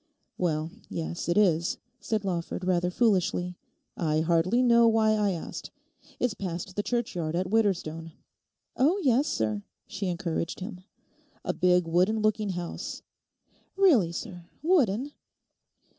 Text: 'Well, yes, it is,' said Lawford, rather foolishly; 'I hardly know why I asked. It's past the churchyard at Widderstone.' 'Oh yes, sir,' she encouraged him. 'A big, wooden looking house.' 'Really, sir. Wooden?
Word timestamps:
'Well, 0.35 0.71
yes, 0.89 1.29
it 1.29 1.37
is,' 1.37 1.77
said 1.99 2.25
Lawford, 2.25 2.63
rather 2.65 2.89
foolishly; 2.89 3.55
'I 3.95 4.21
hardly 4.21 4.63
know 4.63 4.87
why 4.87 5.11
I 5.11 5.29
asked. 5.29 5.69
It's 6.19 6.33
past 6.33 6.75
the 6.75 6.81
churchyard 6.81 7.35
at 7.35 7.51
Widderstone.' 7.51 8.11
'Oh 8.75 8.97
yes, 9.03 9.27
sir,' 9.27 9.61
she 9.85 10.07
encouraged 10.07 10.59
him. 10.59 10.81
'A 11.45 11.53
big, 11.53 11.85
wooden 11.87 12.17
looking 12.19 12.49
house.' 12.49 13.03
'Really, 13.75 14.11
sir. 14.11 14.49
Wooden? 14.63 15.11